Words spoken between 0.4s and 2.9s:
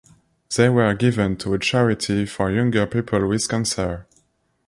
They were given to a charity for younger